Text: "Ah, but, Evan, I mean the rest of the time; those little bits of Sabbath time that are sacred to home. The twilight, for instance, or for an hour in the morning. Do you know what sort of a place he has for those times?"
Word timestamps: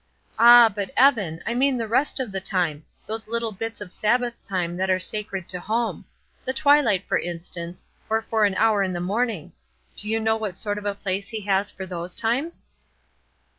"Ah, 0.39 0.67
but, 0.67 0.89
Evan, 0.97 1.43
I 1.45 1.53
mean 1.53 1.77
the 1.77 1.87
rest 1.87 2.19
of 2.19 2.31
the 2.31 2.41
time; 2.41 2.83
those 3.05 3.27
little 3.27 3.51
bits 3.51 3.81
of 3.81 3.93
Sabbath 3.93 4.33
time 4.43 4.75
that 4.77 4.89
are 4.89 4.99
sacred 4.99 5.47
to 5.49 5.59
home. 5.59 6.05
The 6.43 6.53
twilight, 6.53 7.05
for 7.07 7.19
instance, 7.19 7.85
or 8.09 8.19
for 8.19 8.45
an 8.45 8.55
hour 8.55 8.81
in 8.81 8.93
the 8.93 8.99
morning. 8.99 9.51
Do 9.95 10.09
you 10.09 10.19
know 10.19 10.37
what 10.37 10.57
sort 10.57 10.79
of 10.79 10.85
a 10.85 10.95
place 10.95 11.27
he 11.27 11.41
has 11.41 11.69
for 11.69 11.85
those 11.85 12.15
times?" 12.15 12.67